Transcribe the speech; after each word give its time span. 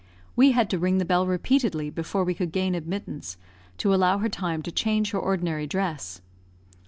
We 0.35 0.53
had 0.53 0.67
to 0.71 0.79
ring 0.79 0.97
the 0.97 1.05
bell 1.05 1.27
repeatedly 1.27 1.91
before 1.91 2.23
we 2.23 2.33
could 2.33 2.51
gain 2.51 2.73
admittance, 2.73 3.37
to 3.77 3.93
allow 3.93 4.17
her 4.17 4.29
time 4.29 4.63
to 4.63 4.71
change 4.71 5.11
her 5.11 5.19
ordinary 5.19 5.67
dress. 5.67 6.21